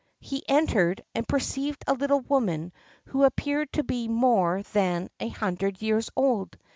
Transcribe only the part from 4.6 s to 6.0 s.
than an hundred